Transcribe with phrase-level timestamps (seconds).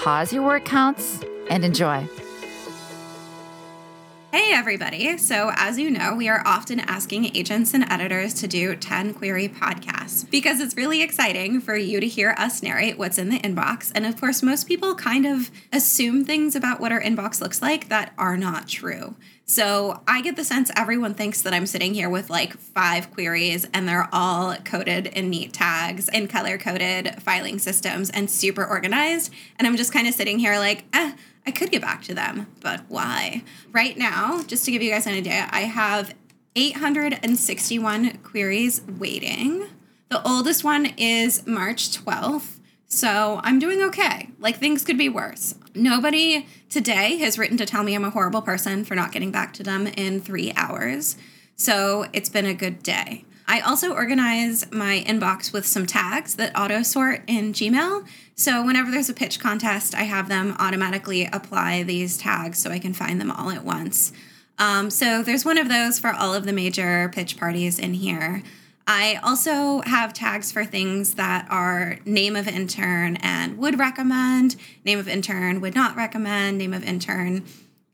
[0.00, 2.08] pause your word counts, and enjoy.
[4.32, 5.18] Hey, everybody.
[5.18, 9.48] So, as you know, we are often asking agents and editors to do 10 query
[9.48, 13.92] podcasts because it's really exciting for you to hear us narrate what's in the inbox.
[13.94, 17.88] And of course, most people kind of assume things about what our inbox looks like
[17.88, 19.16] that are not true.
[19.50, 23.66] So, I get the sense everyone thinks that I'm sitting here with like five queries
[23.74, 29.32] and they're all coded in neat tags and color coded filing systems and super organized.
[29.58, 31.14] And I'm just kind of sitting here like, eh
[31.44, 33.42] I could get back to them, but why?
[33.72, 36.14] Right now, just to give you guys an idea, I have
[36.54, 39.66] 861 queries waiting.
[40.10, 42.60] The oldest one is March 12th.
[42.86, 44.30] So I'm doing okay.
[44.38, 45.56] Like things could be worse.
[45.74, 49.52] Nobody today has written to tell me I'm a horrible person for not getting back
[49.54, 51.16] to them in three hours.
[51.56, 53.24] So it's been a good day.
[53.46, 58.06] I also organize my inbox with some tags that auto sort in Gmail.
[58.36, 62.78] So whenever there's a pitch contest, I have them automatically apply these tags so I
[62.78, 64.12] can find them all at once.
[64.58, 68.42] Um, so there's one of those for all of the major pitch parties in here.
[68.86, 74.98] I also have tags for things that are name of intern and would recommend, name
[74.98, 77.44] of intern would not recommend, name of intern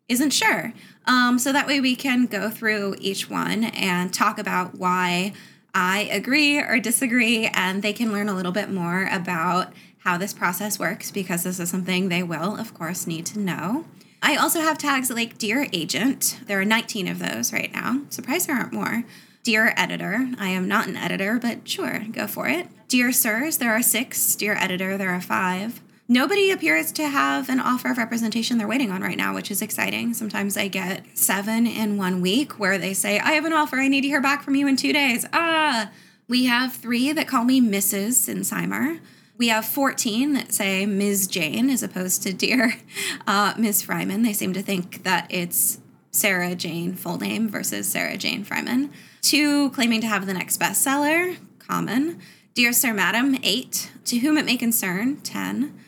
[0.09, 0.73] isn't sure.
[1.07, 5.33] Um, so that way we can go through each one and talk about why
[5.75, 10.33] I agree or disagree, and they can learn a little bit more about how this
[10.33, 13.85] process works because this is something they will, of course, need to know.
[14.23, 16.41] I also have tags like Dear Agent.
[16.47, 18.03] There are 19 of those right now.
[18.09, 19.05] Surprised there aren't more.
[19.47, 20.29] Dear Editor.
[20.41, 22.67] I am not an editor, but sure, go for it.
[22.89, 24.35] Dear Sirs, there are six.
[24.35, 28.91] Dear Editor, there are five nobody appears to have an offer of representation they're waiting
[28.91, 30.15] on right now, which is exciting.
[30.15, 33.87] Sometimes I get seven in one week where they say, I have an offer, I
[33.87, 35.25] need to hear back from you in two days.
[35.33, 35.93] Ah,
[36.27, 38.29] we have three that call me Mrs.
[38.29, 38.99] Sinsheimer.
[39.39, 41.29] We have 14 that say Ms.
[41.29, 42.75] Jane as opposed to Dear
[43.29, 43.85] uh, Ms.
[43.85, 44.25] Freymann.
[44.25, 45.79] They seem to think that it's
[46.17, 48.91] Sarah Jane full name versus Sarah Jane Freymann.
[49.21, 52.21] Two claiming to have the next bestseller, common.
[52.55, 53.91] Dear Sir Madam, eight.
[54.07, 55.79] To whom it may concern, 10.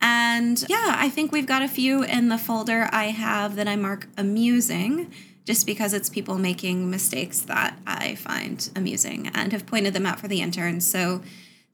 [0.00, 3.76] And yeah, I think we've got a few in the folder I have that I
[3.76, 5.12] mark amusing
[5.44, 10.18] just because it's people making mistakes that I find amusing and have pointed them out
[10.18, 10.86] for the interns.
[10.86, 11.22] So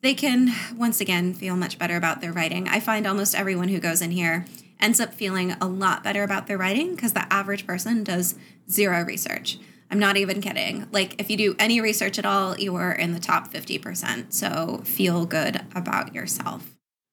[0.03, 2.69] they can once again feel much better about their writing.
[2.69, 4.45] I find almost everyone who goes in here
[4.83, 8.35] ends up feeling a lot better about their writing because the average person does
[8.69, 9.59] zero research.
[9.91, 10.89] I'm not even kidding.
[10.91, 14.33] Like, if you do any research at all, you are in the top 50%.
[14.33, 16.71] So feel good about yourself.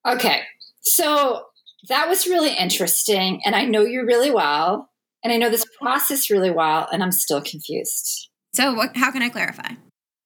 [0.08, 0.42] Okay.
[0.82, 1.44] So
[1.90, 3.42] that was really interesting.
[3.46, 4.90] And I know you really well.
[5.24, 6.88] And I know this process really well.
[6.92, 8.30] And I'm still confused.
[8.54, 9.74] So, what, how can I clarify?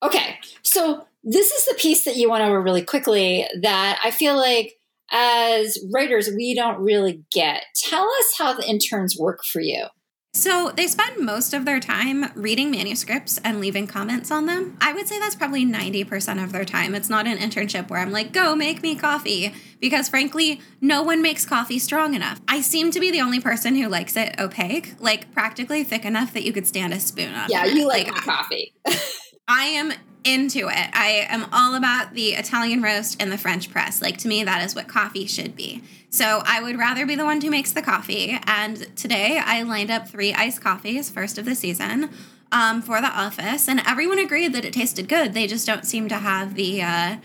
[0.04, 0.38] Okay.
[0.62, 4.76] So, this is the piece that you went over really quickly that I feel like
[5.12, 7.64] as writers, we don't really get.
[7.76, 9.88] Tell us how the interns work for you.
[10.36, 14.76] So they spend most of their time reading manuscripts and leaving comments on them.
[14.82, 16.96] I would say that's probably 90% of their time.
[16.96, 21.22] It's not an internship where I'm like, go make me coffee, because frankly, no one
[21.22, 22.42] makes coffee strong enough.
[22.48, 26.34] I seem to be the only person who likes it opaque, like practically thick enough
[26.34, 27.68] that you could stand a spoon on yeah, it.
[27.68, 28.74] Yeah, you like, like coffee.
[29.48, 30.90] I am into it.
[30.94, 34.02] I am all about the Italian roast and the French press.
[34.02, 35.84] Like to me, that is what coffee should be.
[36.10, 38.40] So I would rather be the one who makes the coffee.
[38.46, 42.10] And today I lined up three iced coffees, first of the season,
[42.52, 45.34] um, for the office, and everyone agreed that it tasted good.
[45.34, 47.18] They just don't seem to have the uh,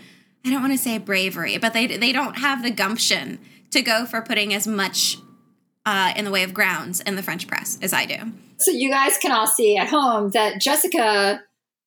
[0.45, 3.39] I don't want to say bravery, but they they don't have the gumption
[3.71, 5.17] to go for putting as much
[5.85, 8.17] uh, in the way of grounds in the French press as I do.
[8.57, 11.41] So you guys can all see at home that Jessica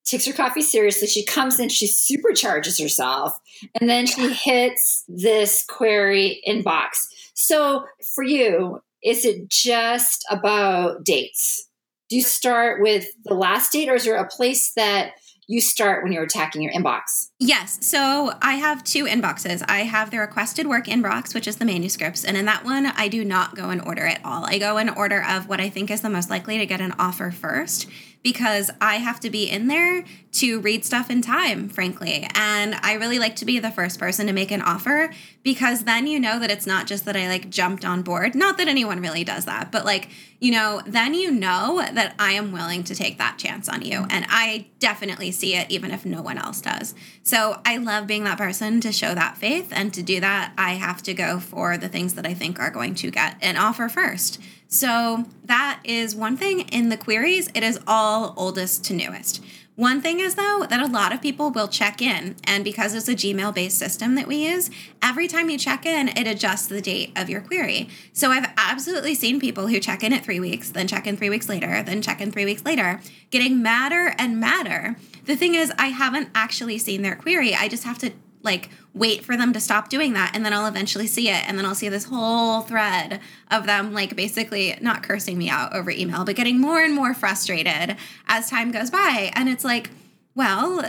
[0.05, 1.07] takes her coffee seriously.
[1.07, 3.39] She comes in, she supercharges herself,
[3.79, 7.07] and then she hits this query inbox.
[7.33, 7.85] So
[8.15, 11.67] for you, is it just about dates?
[12.09, 15.13] Do you start with the last date, or is there a place that
[15.47, 17.29] you start when you're attacking your inbox?
[17.39, 17.77] Yes.
[17.81, 19.63] So I have two inboxes.
[19.67, 22.23] I have the requested work inbox, which is the manuscripts.
[22.23, 24.45] And in that one, I do not go in order at all.
[24.45, 26.93] I go in order of what I think is the most likely to get an
[26.97, 27.89] offer first
[28.23, 32.27] because I have to be in there to read stuff in time, frankly.
[32.33, 35.11] And I really like to be the first person to make an offer
[35.43, 38.33] because then you know that it's not just that I like jumped on board.
[38.33, 40.09] Not that anyone really does that, but like,
[40.39, 44.07] you know, then you know that I am willing to take that chance on you.
[44.09, 46.95] And I definitely see it even if no one else does.
[47.23, 49.71] So I love being that person to show that faith.
[49.71, 52.71] And to do that, I have to go for the things that I think are
[52.71, 54.41] going to get an offer first.
[54.73, 56.61] So that is one thing.
[56.61, 59.43] In the queries, it is all oldest to newest.
[59.75, 62.35] One thing is, though, that a lot of people will check in.
[62.43, 64.71] And because it's a Gmail based system that we use,
[65.01, 67.87] every time you check in, it adjusts the date of your query.
[68.13, 71.29] So I've absolutely seen people who check in at three weeks, then check in three
[71.29, 72.99] weeks later, then check in three weeks later,
[73.29, 74.95] getting madder and madder.
[75.25, 77.53] The thing is, I haven't actually seen their query.
[77.53, 78.11] I just have to
[78.43, 81.57] like wait for them to stop doing that and then I'll eventually see it and
[81.57, 83.19] then I'll see this whole thread
[83.49, 87.13] of them like basically not cursing me out over email but getting more and more
[87.13, 87.95] frustrated
[88.27, 89.31] as time goes by.
[89.33, 89.89] And it's like
[90.35, 90.83] well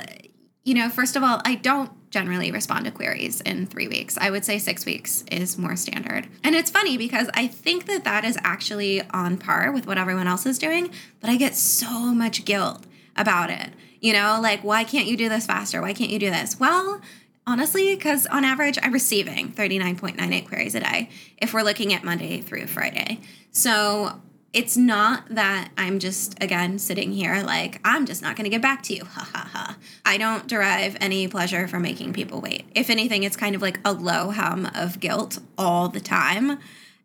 [0.65, 4.17] you know first of all I don't generally respond to queries in 3 weeks.
[4.19, 6.29] I would say 6 weeks is more standard.
[6.45, 10.29] And it's funny because I think that that is actually on par with what everyone
[10.29, 10.91] else is doing
[11.21, 12.85] but I get so much guilt
[13.17, 13.71] about it.
[14.01, 15.81] You know like why can't you do this faster?
[15.81, 16.61] Why can't you do this?
[16.61, 17.01] Well
[17.47, 22.41] honestly, because on average, I'm receiving 39.98 queries a day if we're looking at Monday
[22.41, 23.21] through Friday.
[23.51, 24.21] So
[24.53, 28.63] it's not that I'm just, again, sitting here like, I'm just not going to get
[28.63, 29.05] back to you.
[29.05, 29.77] Ha ha ha.
[30.07, 32.65] I don't derive any pleasure from making people wait.
[32.75, 36.59] If anything, it's kind of like a low hum of guilt all the time.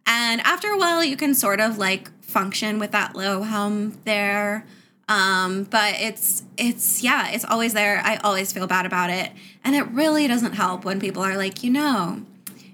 [0.05, 4.65] And after a while, you can sort of like function with that low hum there.
[5.09, 7.99] Um, but it's it's yeah, it's always there.
[8.03, 9.31] I always feel bad about it.
[9.63, 12.21] And it really doesn't help when people are like, you know,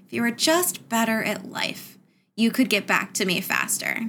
[0.04, 1.96] if you were just better at life,
[2.36, 4.02] you could get back to me faster.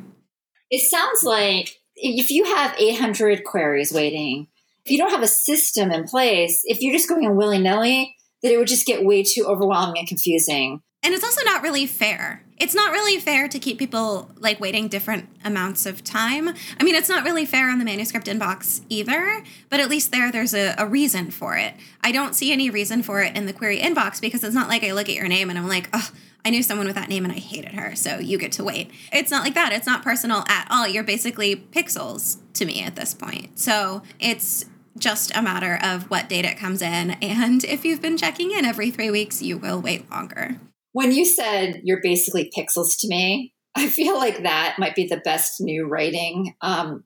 [0.70, 4.48] It sounds like if you have 800 queries waiting,
[4.86, 8.14] if you don't have a system in place, if you're just going in willy nilly,
[8.44, 10.82] that it would just get way too overwhelming and confusing.
[11.02, 12.44] And it's also not really fair.
[12.60, 16.50] It's not really fair to keep people like waiting different amounts of time.
[16.80, 20.32] I mean, it's not really fair on the manuscript inbox either, but at least there,
[20.32, 21.76] there's a, a reason for it.
[22.02, 24.84] I don't see any reason for it in the query inbox because it's not like
[24.84, 26.10] I look at your name and I'm like, oh,
[26.44, 28.90] I knew someone with that name and I hated her, so you get to wait.
[29.12, 29.74] It's not like that.
[29.74, 30.88] It's not personal at all.
[30.88, 33.60] You're basically pixels to me at this point.
[33.60, 34.66] So it's
[34.98, 37.12] just a matter of what date it comes in.
[37.22, 40.58] And if you've been checking in every three weeks, you will wait longer.
[40.98, 45.18] When you said you're basically pixels to me, I feel like that might be the
[45.24, 46.56] best new writing.
[46.62, 47.04] Um,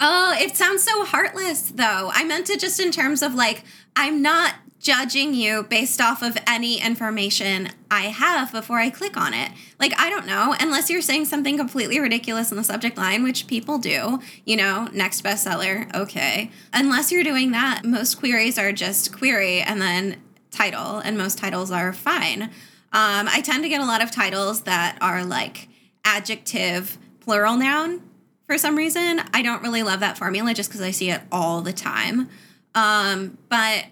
[0.00, 2.10] oh, it sounds so heartless, though.
[2.10, 3.64] I meant it just in terms of like,
[3.94, 9.34] I'm not judging you based off of any information I have before I click on
[9.34, 9.52] it.
[9.78, 13.46] Like, I don't know, unless you're saying something completely ridiculous in the subject line, which
[13.46, 16.50] people do, you know, next bestseller, okay.
[16.72, 21.70] Unless you're doing that, most queries are just query and then title, and most titles
[21.70, 22.48] are fine.
[22.92, 25.68] Um, I tend to get a lot of titles that are like
[26.04, 28.02] adjective plural noun
[28.46, 29.20] for some reason.
[29.34, 32.28] I don't really love that formula just because I see it all the time.
[32.74, 33.86] Um, but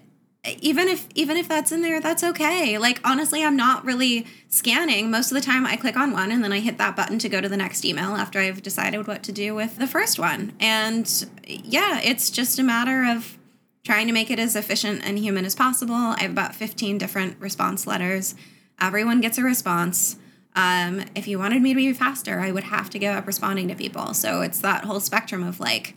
[0.59, 2.77] even if even if that's in there, that's okay.
[2.77, 5.11] Like honestly, I'm not really scanning.
[5.11, 7.29] Most of the time I click on one and then I hit that button to
[7.29, 10.53] go to the next email after I've decided what to do with the first one.
[10.59, 13.37] And yeah, it's just a matter of
[13.83, 15.95] trying to make it as efficient and human as possible.
[15.95, 18.35] I have about 15 different response letters
[18.79, 20.17] Everyone gets a response.
[20.55, 23.67] Um, if you wanted me to be faster, I would have to give up responding
[23.67, 24.13] to people.
[24.13, 25.95] So it's that whole spectrum of like,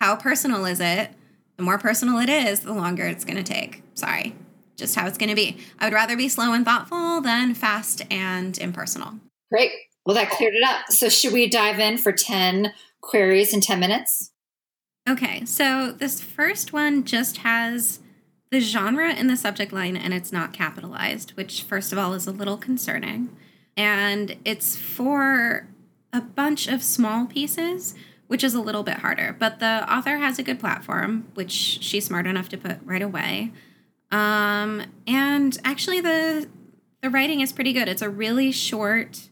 [0.00, 1.10] how personal is it?
[1.56, 3.82] The more personal it is, the longer it's going to take.
[3.94, 4.34] Sorry,
[4.76, 5.58] just how it's going to be.
[5.78, 9.14] I would rather be slow and thoughtful than fast and impersonal.
[9.52, 9.70] Great.
[10.06, 10.86] Well, that cleared it up.
[10.88, 12.72] So, should we dive in for 10
[13.02, 14.32] queries in 10 minutes?
[15.08, 15.44] Okay.
[15.44, 17.99] So, this first one just has
[18.50, 22.26] the genre in the subject line and it's not capitalized, which, first of all, is
[22.26, 23.34] a little concerning.
[23.76, 25.68] And it's for
[26.12, 27.94] a bunch of small pieces,
[28.26, 29.34] which is a little bit harder.
[29.38, 33.52] But the author has a good platform, which she's smart enough to put right away.
[34.10, 36.48] Um, and actually, the
[37.02, 37.88] the writing is pretty good.
[37.88, 39.28] It's a really short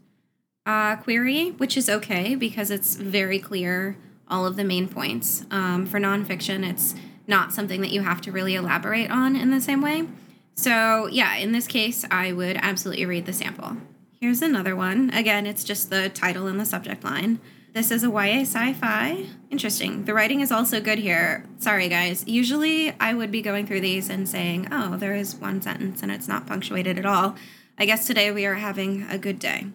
[0.64, 3.96] uh, query, which is okay because it's very clear
[4.28, 5.44] all of the main points.
[5.50, 6.94] Um, for nonfiction, it's
[7.28, 10.08] not something that you have to really elaborate on in the same way.
[10.54, 13.76] So, yeah, in this case, I would absolutely read the sample.
[14.20, 15.10] Here's another one.
[15.10, 17.38] Again, it's just the title and the subject line.
[17.74, 19.26] This is a YA sci fi.
[19.50, 20.04] Interesting.
[20.04, 21.44] The writing is also good here.
[21.58, 22.26] Sorry, guys.
[22.26, 26.10] Usually I would be going through these and saying, oh, there is one sentence and
[26.10, 27.36] it's not punctuated at all.
[27.78, 29.66] I guess today we are having a good day.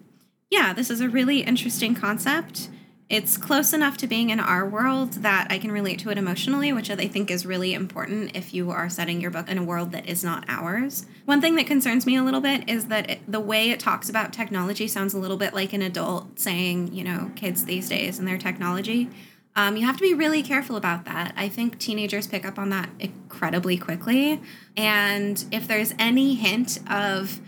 [0.50, 2.68] Yeah, this is a really interesting concept
[3.10, 6.72] It's close enough to being in our world that I can relate to it emotionally,
[6.72, 9.92] which I think is really important if you are setting your book in a world
[9.92, 11.04] that is not ours.
[11.26, 14.08] One thing that concerns me a little bit is that it, the way it talks
[14.08, 18.18] about technology sounds a little bit like an adult saying, you know, kids these days
[18.18, 19.10] and their technology.
[19.54, 21.34] Um, you have to be really careful about that.
[21.36, 24.40] I think teenagers pick up on that incredibly quickly.
[24.76, 27.40] And if there's any hint of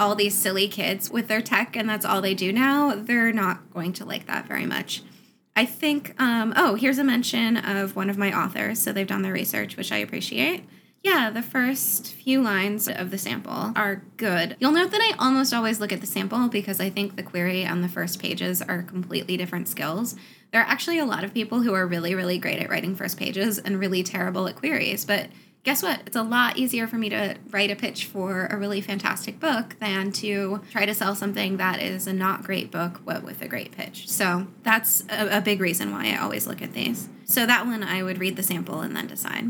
[0.00, 3.70] all these silly kids with their tech and that's all they do now, they're not
[3.72, 5.02] going to like that very much.
[5.54, 8.80] I think, um, oh, here's a mention of one of my authors.
[8.80, 10.64] So they've done their research, which I appreciate.
[11.02, 14.56] Yeah, the first few lines of the sample are good.
[14.60, 17.66] You'll note that I almost always look at the sample because I think the query
[17.66, 20.14] on the first pages are completely different skills.
[20.52, 23.16] There are actually a lot of people who are really, really great at writing first
[23.18, 25.28] pages and really terrible at queries, but
[25.62, 26.02] guess what?
[26.06, 29.76] It's a lot easier for me to write a pitch for a really fantastic book
[29.78, 33.48] than to try to sell something that is a not great book, but with a
[33.48, 34.08] great pitch.
[34.08, 37.08] So that's a, a big reason why I always look at these.
[37.24, 39.44] So that one I would read the sample and then decide.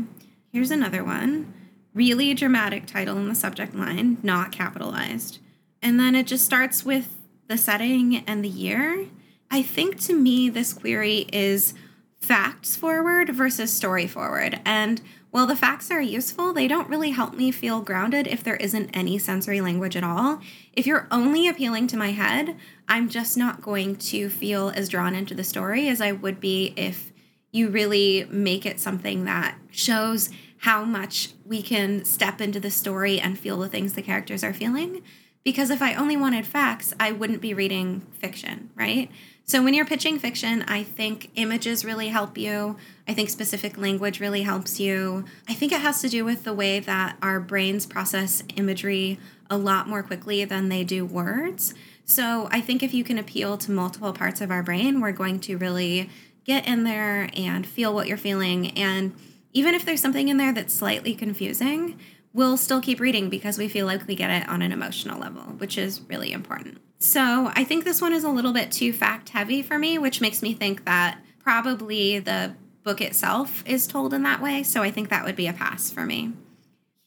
[0.51, 1.53] Here's another one
[1.93, 5.39] really dramatic title in the subject line, not capitalized.
[5.81, 9.07] And then it just starts with the setting and the year.
[9.49, 11.73] I think to me, this query is
[12.17, 14.61] facts forward versus story forward.
[14.63, 15.01] And
[15.31, 18.89] while the facts are useful, they don't really help me feel grounded if there isn't
[18.93, 20.41] any sensory language at all.
[20.73, 22.57] If you're only appealing to my head,
[22.89, 26.73] I'm just not going to feel as drawn into the story as I would be
[26.75, 27.13] if
[27.51, 33.19] you really make it something that shows how much we can step into the story
[33.19, 35.01] and feel the things the characters are feeling.
[35.43, 39.09] Because if I only wanted facts, I wouldn't be reading fiction, right?
[39.43, 42.77] So when you're pitching fiction, I think images really help you.
[43.07, 45.25] I think specific language really helps you.
[45.49, 49.19] I think it has to do with the way that our brains process imagery
[49.49, 51.73] a lot more quickly than they do words.
[52.05, 55.39] So I think if you can appeal to multiple parts of our brain, we're going
[55.41, 56.09] to really
[56.45, 58.77] get in there and feel what you're feeling.
[58.77, 59.13] And
[59.53, 61.99] even if there's something in there that's slightly confusing,
[62.33, 65.41] we'll still keep reading because we feel like we get it on an emotional level,
[65.41, 66.79] which is really important.
[66.99, 70.21] So I think this one is a little bit too fact heavy for me, which
[70.21, 74.63] makes me think that probably the book itself is told in that way.
[74.63, 76.33] So I think that would be a pass for me.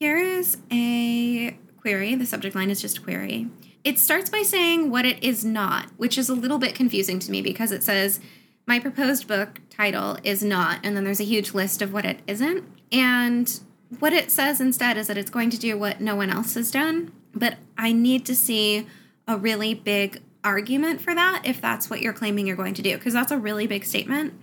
[0.01, 2.15] Here is a query.
[2.15, 3.49] The subject line is just query.
[3.85, 7.31] It starts by saying what it is not, which is a little bit confusing to
[7.31, 8.19] me because it says,
[8.67, 12.21] My proposed book title is not, and then there's a huge list of what it
[12.27, 12.65] isn't.
[12.91, 13.61] And
[14.01, 16.71] what it says instead is that it's going to do what no one else has
[16.71, 17.13] done.
[17.35, 18.87] But I need to see
[19.27, 22.97] a really big argument for that if that's what you're claiming you're going to do,
[22.97, 24.35] because that's a really big statement.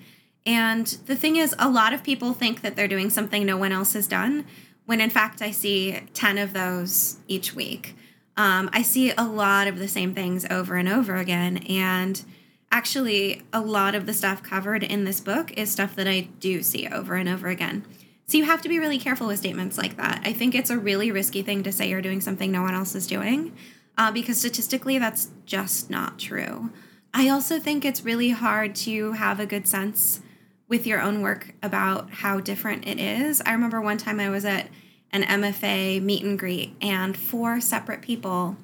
[0.46, 3.72] And the thing is, a lot of people think that they're doing something no one
[3.72, 4.46] else has done,
[4.86, 7.96] when in fact, I see 10 of those each week.
[8.36, 11.58] Um, I see a lot of the same things over and over again.
[11.70, 12.24] And
[12.72, 16.64] actually, a lot of the stuff covered in this book is stuff that I do
[16.64, 17.86] see over and over again.
[18.32, 20.22] So you have to be really careful with statements like that.
[20.24, 22.96] I think it's a really risky thing to say you're doing something no one else
[22.96, 23.54] is doing
[23.98, 26.70] uh, because statistically, that's just not true.
[27.14, 30.22] I also think it's really hard to have a good sense
[30.70, 33.42] with your own work about how different it is.
[33.46, 34.70] I remember one time I was at
[35.12, 38.56] an MFA meet and greet, and four separate people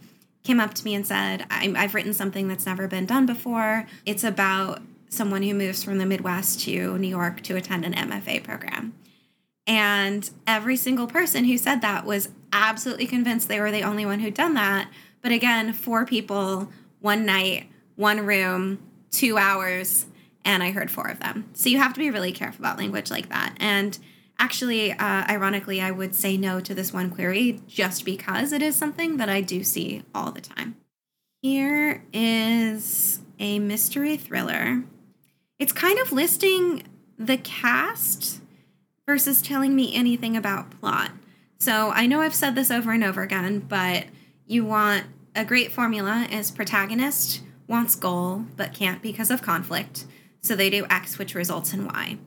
[0.45, 3.85] came up to me and said, I've written something that's never been done before.
[4.05, 8.45] It's about someone who moves from the Midwest to New York to attend an MFA
[8.45, 8.93] program.
[9.67, 14.21] And every single person who said that was absolutely convinced they were the only one
[14.21, 14.89] who'd done that.
[15.21, 16.71] But again, four people,
[17.01, 18.79] one night, one room,
[19.11, 20.05] two hours,
[20.45, 21.49] and I heard four of them.
[21.53, 23.55] So you have to be really careful about language like that.
[23.59, 23.97] And
[24.39, 28.75] actually, uh, ironically, I would say no to this one query just because it is
[28.75, 30.77] something that I do see all the time.
[31.41, 34.83] Here is a mystery thriller.
[35.59, 36.83] It's kind of listing
[37.17, 38.41] the cast
[39.07, 41.11] versus telling me anything about plot.
[41.59, 44.05] So I know I've said this over and over again, but
[44.45, 50.05] you want a great formula is protagonist wants goal but can't because of conflict.
[50.41, 52.17] So they do X, which results in Y.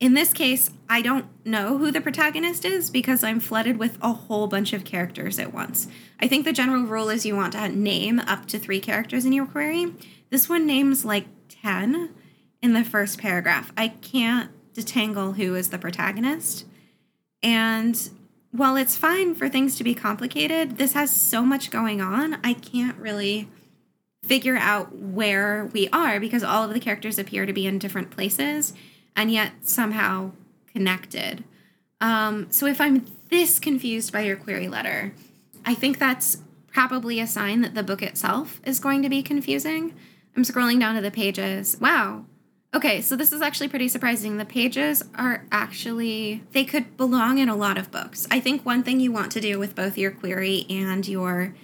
[0.00, 4.12] In this case, I don't know who the protagonist is because I'm flooded with a
[4.12, 5.88] whole bunch of characters at once.
[6.20, 9.32] I think the general rule is you want to name up to three characters in
[9.32, 9.92] your query.
[10.30, 12.10] This one names like 10
[12.62, 13.72] in the first paragraph.
[13.76, 16.64] I can't detangle who is the protagonist.
[17.42, 18.10] And
[18.50, 22.54] while it's fine for things to be complicated, this has so much going on, I
[22.54, 23.48] can't really
[24.22, 28.10] figure out where we are because all of the characters appear to be in different
[28.10, 28.72] places
[29.14, 30.32] and yet somehow
[30.72, 31.44] connected.
[32.00, 35.12] Um, so if I'm this confused by your query letter,
[35.64, 36.38] I think that's
[36.72, 39.94] probably a sign that the book itself is going to be confusing.
[40.36, 41.76] I'm scrolling down to the pages.
[41.80, 42.24] Wow,
[42.74, 44.36] Okay, so this is actually pretty surprising.
[44.36, 48.26] The pages are actually, they could belong in a lot of books.
[48.30, 51.54] I think one thing you want to do with both your query and your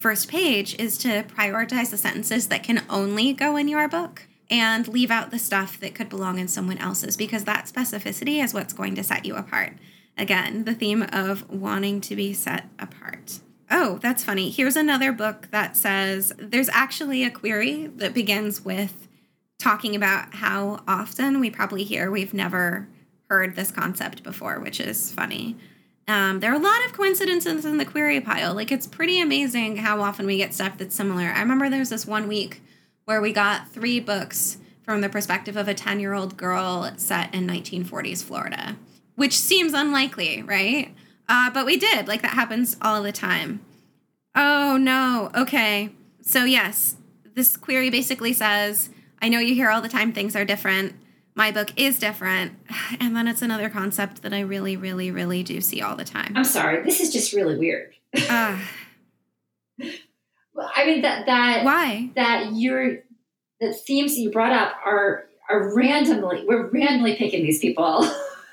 [0.00, 4.88] first page is to prioritize the sentences that can only go in your book and
[4.88, 8.72] leave out the stuff that could belong in someone else's because that specificity is what's
[8.72, 9.74] going to set you apart.
[10.16, 13.40] Again, the theme of wanting to be set apart.
[13.70, 14.50] Oh, that's funny.
[14.50, 19.08] Here's another book that says there's actually a query that begins with
[19.64, 22.86] talking about how often we probably hear we've never
[23.30, 25.56] heard this concept before, which is funny.
[26.06, 28.52] Um, there are a lot of coincidences in the query pile.
[28.52, 31.24] Like, it's pretty amazing how often we get stuff that's similar.
[31.24, 32.60] I remember there was this one week
[33.06, 37.34] where we got three books from the perspective of a 10 year old girl set
[37.34, 38.76] in 1940s Florida,
[39.14, 40.94] which seems unlikely, right?
[41.26, 42.06] Uh, but we did.
[42.06, 43.64] Like, that happens all the time.
[44.34, 45.30] Oh, no.
[45.34, 45.88] Okay.
[46.20, 46.96] So, yes,
[47.34, 48.90] this query basically says
[49.20, 50.94] I know you hear all the time things are different.
[51.34, 52.52] My book is different.
[53.00, 56.32] And then it's another concept that I really, really, really do see all the time.
[56.36, 56.82] I'm sorry.
[56.82, 57.94] This is just really weird.
[58.30, 58.58] Uh,
[60.76, 62.10] I mean that that why?
[62.14, 62.98] that you're
[63.60, 68.08] the themes that you brought up are are randomly we're randomly picking these people.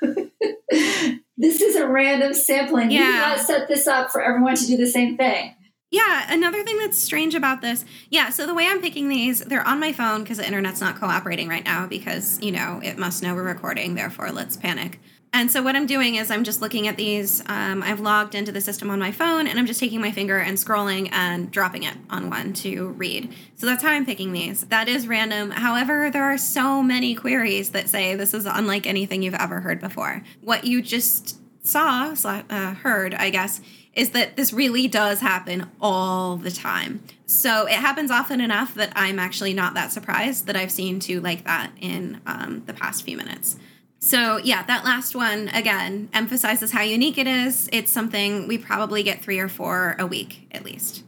[1.36, 2.90] this is a random sampling.
[2.90, 3.06] Yeah.
[3.06, 5.54] We not set this up for everyone to do the same thing.
[5.92, 7.84] Yeah, another thing that's strange about this.
[8.08, 10.98] Yeah, so the way I'm picking these, they're on my phone because the internet's not
[10.98, 14.98] cooperating right now because, you know, it must know we're recording, therefore let's panic.
[15.34, 17.42] And so what I'm doing is I'm just looking at these.
[17.46, 20.38] Um, I've logged into the system on my phone and I'm just taking my finger
[20.38, 23.34] and scrolling and dropping it on one to read.
[23.56, 24.62] So that's how I'm picking these.
[24.64, 25.50] That is random.
[25.50, 29.80] However, there are so many queries that say this is unlike anything you've ever heard
[29.80, 30.22] before.
[30.40, 33.60] What you just saw, uh, heard, I guess,
[33.94, 37.02] is that this really does happen all the time.
[37.26, 41.20] So it happens often enough that I'm actually not that surprised that I've seen two
[41.20, 43.56] like that in um, the past few minutes.
[43.98, 47.68] So, yeah, that last one again emphasizes how unique it is.
[47.72, 51.04] It's something we probably get three or four a week at least.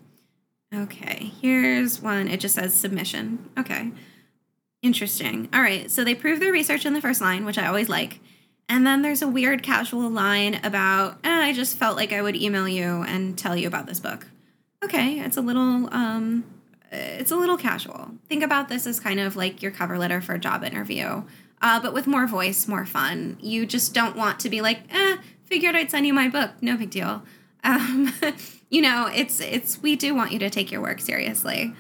[0.73, 2.29] Okay, here's one.
[2.29, 3.51] It just says submission.
[3.59, 3.91] Okay.
[4.83, 5.49] Interesting.
[5.53, 8.21] All right, so they prove their research in the first line, which I always like.
[8.69, 12.37] And then there's a weird casual line about, eh, I just felt like I would
[12.37, 14.27] email you and tell you about this book.
[14.83, 16.45] Okay, it's a little um
[16.93, 18.11] it's a little casual.
[18.29, 21.23] Think about this as kind of like your cover letter for a job interview,
[21.61, 23.37] uh, but with more voice, more fun.
[23.41, 26.51] You just don't want to be like, eh, figured I'd send you my book.
[26.61, 27.23] No big deal.
[27.67, 28.13] Um,
[28.69, 31.73] you know, it's it's we do want you to take your work seriously.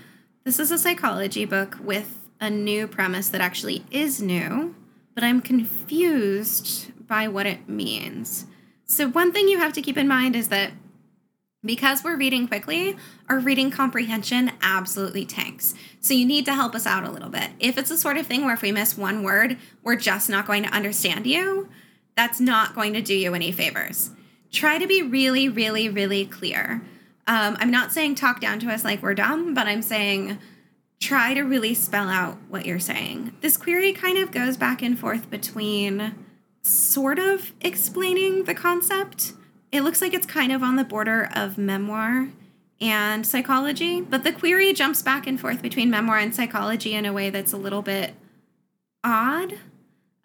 [0.44, 4.74] This is a psychology book with a new premise that actually is new
[5.14, 8.46] but I'm confused by what it means.
[8.87, 10.72] So, one thing you have to keep in mind is that
[11.64, 12.96] because we're reading quickly,
[13.29, 15.74] our reading comprehension absolutely tanks.
[16.00, 17.50] So, you need to help us out a little bit.
[17.61, 20.46] If it's the sort of thing where if we miss one word, we're just not
[20.46, 21.68] going to understand you,
[22.16, 24.11] that's not going to do you any favors.
[24.53, 26.83] Try to be really, really, really clear.
[27.27, 30.38] Um, I'm not saying talk down to us like we're dumb, but I'm saying
[31.00, 33.35] try to really spell out what you're saying.
[33.40, 36.14] This query kind of goes back and forth between
[36.62, 39.35] sort of explaining the concept.
[39.70, 42.28] It looks like it's kind of on the border of memoir
[42.80, 47.12] and psychology, but the query jumps back and forth between memoir and psychology in a
[47.12, 48.14] way that's a little bit
[49.02, 49.59] odd.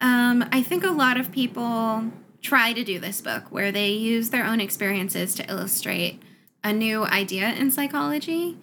[0.01, 2.05] Um, I think a lot of people
[2.41, 6.21] try to do this book where they use their own experiences to illustrate
[6.63, 8.57] a new idea in psychology,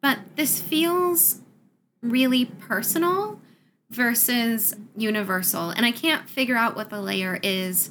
[0.00, 1.40] but this feels
[2.02, 3.40] really personal
[3.90, 5.70] versus universal.
[5.70, 7.90] And I can't figure out what the layer is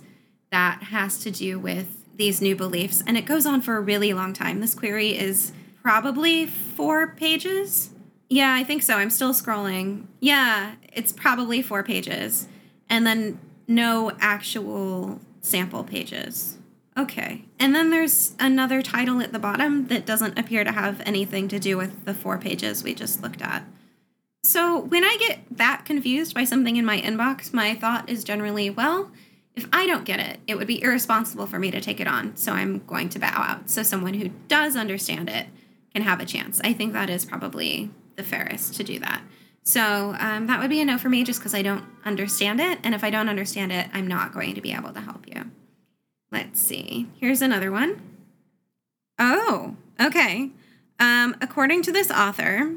[0.51, 3.03] that has to do with these new beliefs.
[3.05, 4.59] And it goes on for a really long time.
[4.59, 7.91] This query is probably four pages.
[8.29, 8.95] Yeah, I think so.
[8.95, 10.05] I'm still scrolling.
[10.19, 12.47] Yeah, it's probably four pages.
[12.89, 16.57] And then no actual sample pages.
[16.97, 17.45] Okay.
[17.59, 21.59] And then there's another title at the bottom that doesn't appear to have anything to
[21.59, 23.63] do with the four pages we just looked at.
[24.43, 28.69] So when I get that confused by something in my inbox, my thought is generally,
[28.69, 29.11] well,
[29.55, 32.37] if I don't get it, it would be irresponsible for me to take it on.
[32.37, 33.69] So I'm going to bow out.
[33.69, 35.47] So someone who does understand it
[35.93, 36.61] can have a chance.
[36.63, 39.21] I think that is probably the fairest to do that.
[39.63, 42.79] So um, that would be a no for me just because I don't understand it.
[42.83, 45.51] And if I don't understand it, I'm not going to be able to help you.
[46.31, 47.07] Let's see.
[47.19, 48.01] Here's another one.
[49.19, 50.51] Oh, okay.
[50.99, 52.75] Um, according to this author,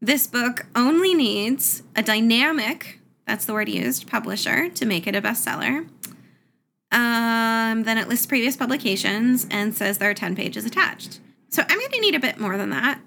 [0.00, 5.22] this book only needs a dynamic, that's the word used, publisher to make it a
[5.22, 5.88] bestseller.
[6.92, 11.20] Um, then it lists previous publications and says there are 10 pages attached.
[11.48, 13.00] So I'm going to need a bit more than that.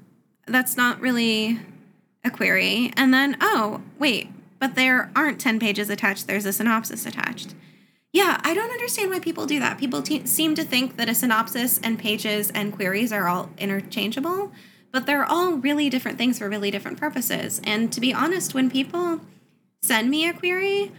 [0.48, 1.60] That's not really
[2.24, 2.92] a query.
[2.98, 7.56] And then, oh, wait, but there aren't 10 pages attached, there's a synopsis attached.
[8.12, 9.78] Yeah, I don't understand why people do that.
[9.78, 14.52] People te- seem to think that a synopsis and pages and queries are all interchangeable,
[14.92, 17.62] but they're all really different things for really different purposes.
[17.64, 19.22] And to be honest, when people
[19.82, 20.92] send me a query,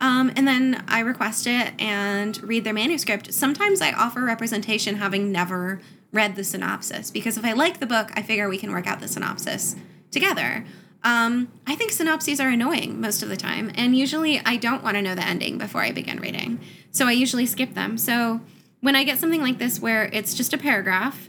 [0.00, 3.32] um, and then I request it and read their manuscript.
[3.32, 5.80] Sometimes I offer representation having never
[6.12, 9.00] read the synopsis because if I like the book, I figure we can work out
[9.00, 9.76] the synopsis
[10.10, 10.64] together.
[11.04, 14.96] Um, I think synopses are annoying most of the time, and usually I don't want
[14.96, 16.60] to know the ending before I begin reading.
[16.90, 17.98] So I usually skip them.
[17.98, 18.40] So
[18.80, 21.28] when I get something like this where it's just a paragraph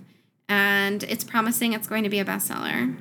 [0.49, 2.97] and it's promising it's going to be a bestseller,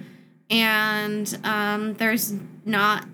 [0.50, 2.34] and um, there's
[2.64, 3.06] not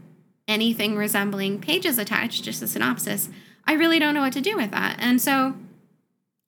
[0.46, 3.30] anything resembling pages attached, just a synopsis,
[3.66, 4.96] I really don't know what to do with that.
[4.98, 5.54] And so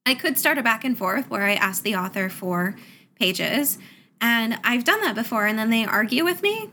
[0.04, 2.76] I could start a back and forth where I ask the author for
[3.18, 3.78] pages.
[4.20, 6.70] And I've done that before, and then they argue with me.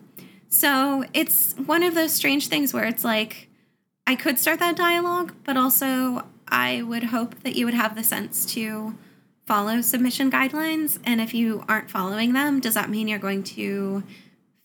[0.49, 3.49] So it's one of those strange things where it's like,
[4.06, 8.04] I could start that dialogue, but also I would hope that you would have the
[8.04, 8.95] sense to
[9.46, 11.00] follow submission guidelines.
[11.06, 14.04] And if you aren't following them, does that mean you're going to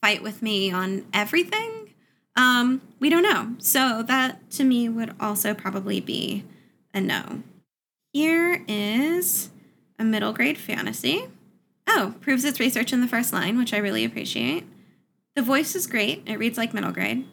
[0.00, 1.94] fight with me on everything?
[2.36, 3.56] Um, we don't know.
[3.58, 6.44] So that to me would also probably be
[6.94, 7.42] a no.
[8.12, 9.50] Here is
[9.98, 11.26] a middle grade fantasy.
[11.88, 14.64] Oh, proves its research in the first line, which I really appreciate.
[15.34, 16.22] The voice is great.
[16.26, 17.26] It reads like middle grade.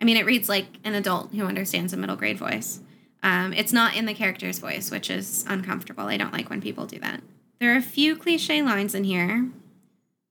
[0.00, 2.80] I mean, it reads like an adult who understands a middle grade voice.
[3.22, 6.04] Um, it's not in the character's voice, which is uncomfortable.
[6.04, 7.22] I don't like when people do that.
[7.60, 9.48] There are a few cliche lines in here,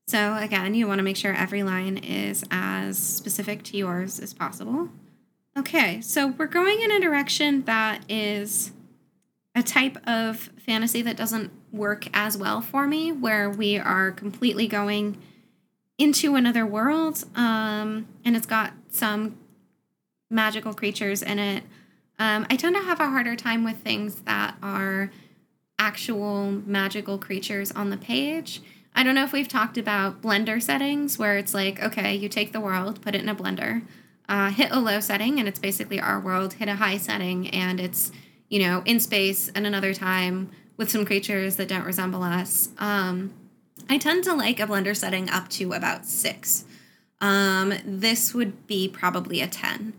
[0.06, 4.34] so again, you want to make sure every line is as specific to yours as
[4.34, 4.88] possible.
[5.56, 8.72] Okay, so we're going in a direction that is
[9.54, 14.66] a type of fantasy that doesn't work as well for me, where we are completely
[14.66, 15.18] going
[15.98, 19.38] into another world, um, and it's got some
[20.30, 21.64] magical creatures in it.
[22.18, 25.10] Um, I tend to have a harder time with things that are
[25.78, 28.62] actual magical creatures on the page
[28.94, 32.52] I don't know if we've talked about blender settings where it's like, okay, you take
[32.52, 33.82] the world, put it in a blender,
[34.28, 37.80] uh, hit a low setting, and it's basically our world, hit a high setting, and
[37.80, 38.12] it's,
[38.48, 42.68] you know, in space and another time with some creatures that don't resemble us.
[42.78, 43.32] Um,
[43.88, 46.66] I tend to like a blender setting up to about six.
[47.20, 49.94] Um, this would be probably a 10.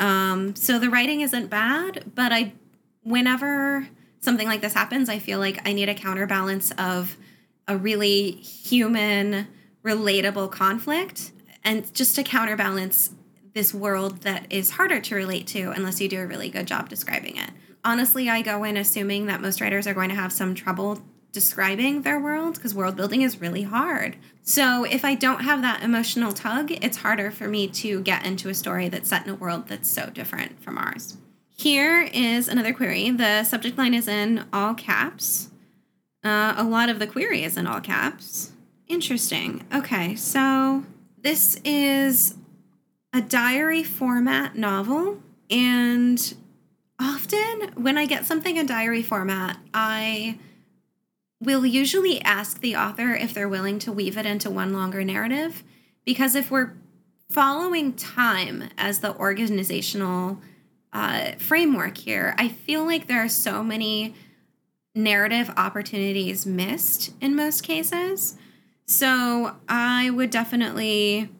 [0.00, 2.54] Um, so the writing isn't bad, but I,
[3.02, 3.86] whenever
[4.18, 7.16] something like this happens, I feel like I need a counterbalance of
[7.68, 9.46] a really human,
[9.84, 11.32] relatable conflict,
[11.62, 13.10] and just to counterbalance
[13.54, 16.88] this world that is harder to relate to unless you do a really good job
[16.88, 17.50] describing it.
[17.84, 21.00] Honestly, I go in assuming that most writers are going to have some trouble
[21.32, 24.16] describing their world because world building is really hard.
[24.42, 28.48] So, if I don't have that emotional tug, it's harder for me to get into
[28.48, 31.16] a story that's set in a world that's so different from ours.
[31.56, 33.10] Here is another query.
[33.10, 35.50] The subject line is in all caps.
[36.24, 38.52] Uh, a lot of the query is in all caps.
[38.88, 39.64] Interesting.
[39.72, 40.84] Okay, so
[41.22, 42.34] this is
[43.12, 46.34] a diary format novel, and
[46.98, 50.38] often when I get something in diary format, I
[51.40, 55.62] will usually ask the author if they're willing to weave it into one longer narrative.
[56.04, 56.74] Because if we're
[57.30, 60.40] following time as the organizational
[60.92, 64.14] uh, framework here, I feel like there are so many
[64.94, 68.36] narrative opportunities missed in most cases.
[68.86, 71.30] So I would definitely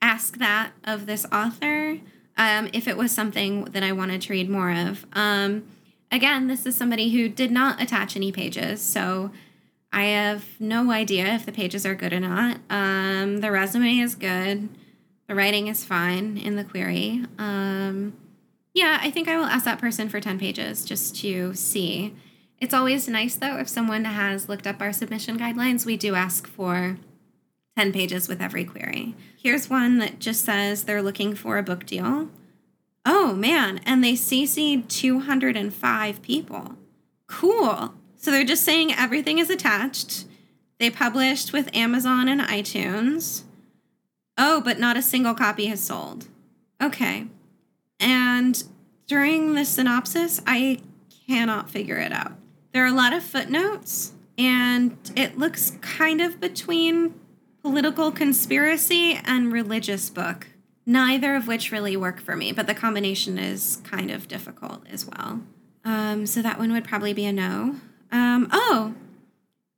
[0.00, 1.98] ask that of this author
[2.36, 5.06] um, if it was something that I wanted to read more of.
[5.12, 5.64] Um,
[6.10, 9.30] again, this is somebody who did not attach any pages, so
[9.94, 12.58] I have no idea if the pages are good or not.
[12.68, 14.68] Um, the resume is good,
[15.28, 17.24] the writing is fine in the query.
[17.38, 18.14] Um,
[18.74, 22.12] yeah, I think I will ask that person for 10 pages just to see.
[22.58, 26.48] It's always nice, though, if someone has looked up our submission guidelines, we do ask
[26.48, 26.98] for
[27.78, 29.14] 10 pages with every query.
[29.40, 32.30] Here's one that just says they're looking for a book deal.
[33.06, 36.74] Oh man, and they CC'd 205 people.
[37.28, 37.94] Cool.
[38.24, 40.24] So they're just saying everything is attached.
[40.78, 43.42] They published with Amazon and iTunes.
[44.38, 46.28] Oh, but not a single copy has sold.
[46.82, 47.26] Okay.
[48.00, 48.64] And
[49.06, 50.80] during the synopsis, I
[51.28, 52.32] cannot figure it out.
[52.72, 57.12] There are a lot of footnotes, and it looks kind of between
[57.60, 60.46] political conspiracy and religious book,
[60.86, 65.04] neither of which really work for me, but the combination is kind of difficult as
[65.04, 65.42] well.
[65.84, 67.76] Um, so that one would probably be a no.
[68.14, 68.94] Um, oh,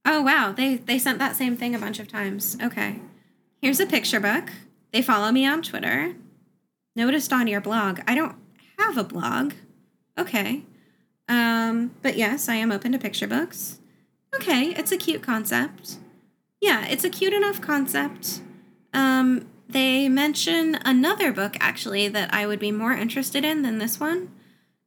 [0.05, 2.59] oh wow, they they sent that same thing a bunch of times.
[2.63, 3.01] Okay,
[3.63, 4.51] here's a picture book.
[4.93, 6.15] They follow me on Twitter.
[6.95, 8.01] noticed on your blog.
[8.07, 8.37] I don't
[8.79, 9.55] have a blog.
[10.19, 10.65] Okay.
[11.29, 13.79] Um, but yes, I am open to picture books.
[14.35, 15.97] Okay, it's a cute concept.
[16.61, 18.43] Yeah, it's a cute enough concept.
[18.93, 23.99] Um, they mention another book actually that I would be more interested in than this
[23.99, 24.31] one.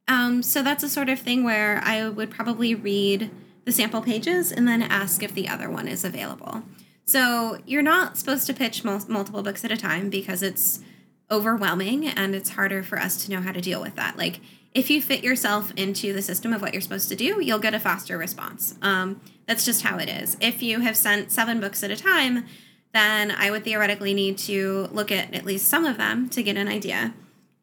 [0.08, 3.30] Um, so that's a sort of thing where I would probably read
[3.64, 6.62] the sample pages and then ask if the other one is available.
[7.04, 10.80] So you're not supposed to pitch mul- multiple books at a time because it's
[11.30, 14.16] overwhelming and it's harder for us to know how to deal with that.
[14.16, 14.40] Like
[14.74, 17.74] if you fit yourself into the system of what you're supposed to do, you'll get
[17.74, 18.76] a faster response.
[18.82, 20.36] Um, that's just how it is.
[20.40, 22.44] If you have sent seven books at a time,
[22.92, 26.56] then I would theoretically need to look at at least some of them to get
[26.56, 27.14] an idea.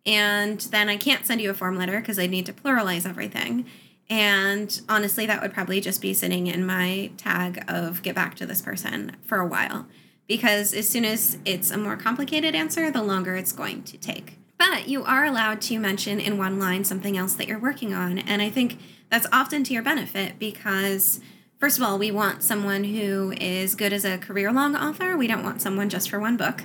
[0.06, 3.66] And then I can't send you a form letter because I need to pluralize everything.
[4.10, 8.46] And honestly, that would probably just be sitting in my tag of get back to
[8.46, 9.88] this person for a while.
[10.28, 14.38] Because as soon as it's a more complicated answer, the longer it's going to take.
[14.58, 18.18] But you are allowed to mention in one line something else that you're working on.
[18.18, 21.22] And I think that's often to your benefit because,
[21.60, 25.16] first of all, we want someone who is good as a career long author.
[25.16, 26.64] We don't want someone just for one book.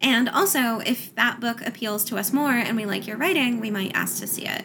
[0.00, 3.70] And also, if that book appeals to us more and we like your writing, we
[3.70, 4.64] might ask to see it.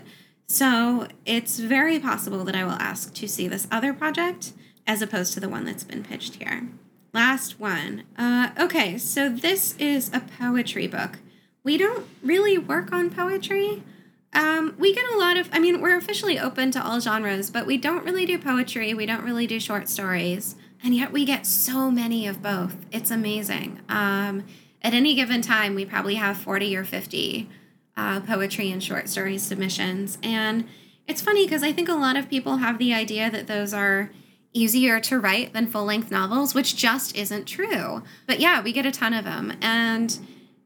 [0.52, 4.54] So it's very possible that I will ask to see this other project
[4.88, 6.68] as opposed to the one that's been pitched here.
[7.14, 8.04] Last one.
[8.18, 11.20] Uh, okay, so this is a poetry book.
[11.64, 13.84] We don't really work on poetry.
[14.34, 17.68] Um, we get a lot of, I mean, we're officially open to all genres, but
[17.68, 18.96] we don't really do poetry.
[18.96, 20.56] We don't really do short stories.
[20.84, 22.76] And yet we get so many of both.
[22.92, 23.82] It's amazing.
[23.88, 24.46] Um,
[24.82, 27.50] at any given time, we probably have 40 or 50
[28.00, 30.18] uh, poetry and short story submissions.
[30.24, 30.66] And
[31.06, 34.10] it's funny because I think a lot of people have the idea that those are
[34.54, 38.02] easier to write than full length novels, which just isn't true.
[38.26, 39.54] But yeah, we get a ton of them.
[39.62, 40.18] And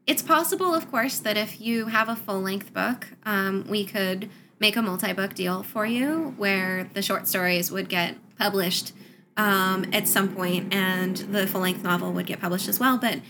[0.06, 4.30] it's possible, of course, that if you have a full length book, um, we could
[4.60, 8.92] make a multi book deal for you where the short stories would get published
[9.36, 12.96] um, at some point and the full length novel would get published as well.
[12.96, 13.20] But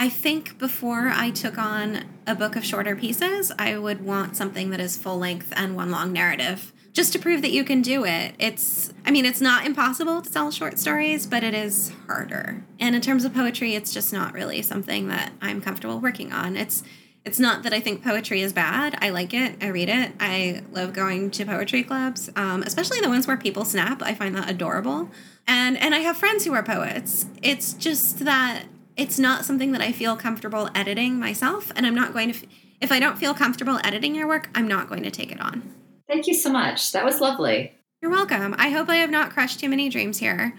[0.00, 4.70] I think before I took on a book of shorter pieces, I would want something
[4.70, 8.04] that is full length and one long narrative just to prove that you can do
[8.04, 8.34] it.
[8.38, 12.64] It's, I mean, it's not impossible to sell short stories, but it is harder.
[12.78, 16.56] And in terms of poetry, it's just not really something that I'm comfortable working on.
[16.56, 16.84] It's,
[17.24, 18.96] it's not that I think poetry is bad.
[19.02, 19.56] I like it.
[19.60, 20.12] I read it.
[20.20, 24.00] I love going to poetry clubs, um, especially the ones where people snap.
[24.02, 25.10] I find that adorable.
[25.46, 27.26] And and I have friends who are poets.
[27.42, 28.64] It's just that
[28.98, 32.46] it's not something that I feel comfortable editing myself, and I'm not going to.
[32.80, 35.74] If I don't feel comfortable editing your work, I'm not going to take it on.
[36.08, 36.92] Thank you so much.
[36.92, 37.72] That was lovely.
[38.02, 38.54] You're welcome.
[38.58, 40.54] I hope I have not crushed too many dreams here.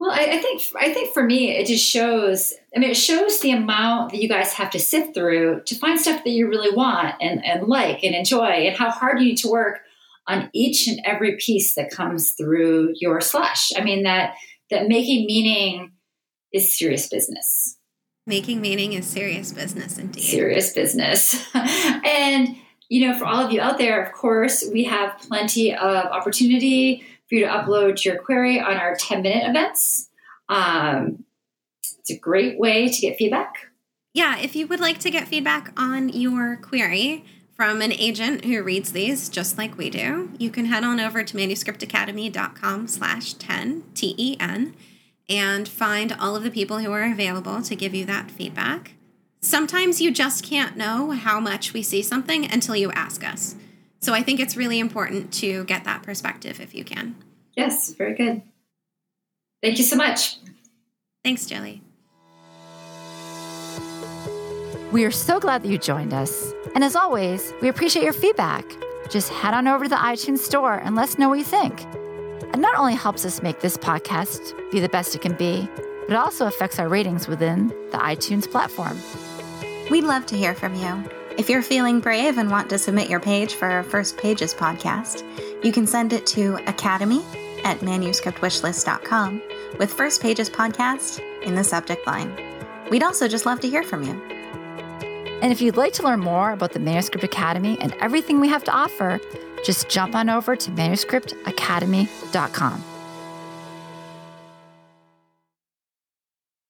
[0.00, 2.52] Well, I, I, think I think for me, it just shows.
[2.74, 5.98] I mean, it shows the amount that you guys have to sift through to find
[5.98, 9.38] stuff that you really want and, and like and enjoy, and how hard you need
[9.38, 9.80] to work
[10.26, 13.70] on each and every piece that comes through your slush.
[13.76, 14.34] I mean that
[14.70, 15.92] that making meaning
[16.52, 17.76] is serious business.
[18.26, 20.22] Making meaning is serious business indeed.
[20.22, 21.46] Serious business.
[21.54, 22.56] and,
[22.88, 27.04] you know, for all of you out there, of course, we have plenty of opportunity
[27.28, 30.08] for you to upload your query on our 10 minute events.
[30.48, 31.24] Um,
[31.98, 33.68] it's a great way to get feedback.
[34.14, 37.24] Yeah, if you would like to get feedback on your query
[37.56, 41.22] from an agent who reads these just like we do, you can head on over
[41.24, 44.74] to manuscriptacademy.com slash 10, T-E-N,
[45.28, 48.92] and find all of the people who are available to give you that feedback.
[49.40, 53.56] Sometimes you just can't know how much we see something until you ask us.
[54.00, 57.16] So I think it's really important to get that perspective if you can.
[57.56, 58.42] Yes, very good.
[59.62, 60.38] Thank you so much.
[61.22, 61.82] Thanks, Jilly.
[64.92, 66.52] We are so glad that you joined us.
[66.74, 68.64] And as always, we appreciate your feedback.
[69.10, 71.84] Just head on over to the iTunes store and let us know what you think.
[72.54, 75.68] It not only helps us make this podcast be the best it can be,
[76.06, 78.96] but it also affects our ratings within the iTunes platform.
[79.90, 81.02] We'd love to hear from you.
[81.36, 85.24] If you're feeling brave and want to submit your page for our First Pages podcast,
[85.64, 87.24] you can send it to academy
[87.64, 89.42] at manuscriptwishlist.com
[89.80, 92.32] with First Pages podcast in the subject line.
[92.88, 94.12] We'd also just love to hear from you.
[95.42, 98.62] And if you'd like to learn more about the Manuscript Academy and everything we have
[98.62, 99.18] to offer,
[99.64, 102.93] just jump on over to manuscriptacademy.com.